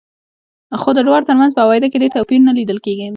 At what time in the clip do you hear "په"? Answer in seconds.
1.53-1.63